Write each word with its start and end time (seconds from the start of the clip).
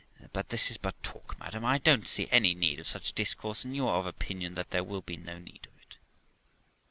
But 0.33 0.49
this 0.49 0.71
is 0.71 0.77
but 0.77 0.99
talk, 1.03 1.37
madam; 1.39 1.63
I 1.63 1.77
don't 1.77 2.07
see 2.07 2.27
any 2.31 2.55
need 2.55 2.79
of 2.79 2.87
such 2.87 3.13
discourse, 3.13 3.63
and 3.65 3.75
you 3.75 3.87
are 3.87 3.99
of 3.99 4.07
opinion 4.07 4.55
that 4.55 4.71
there 4.71 4.83
will 4.83 5.01
be 5.01 5.15
no 5.15 5.37
need 5.37 5.67
of 5.67 5.79
it.' 5.79 5.99